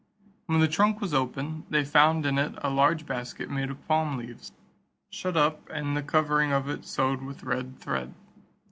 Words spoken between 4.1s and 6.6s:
leaves, shut up, and the covering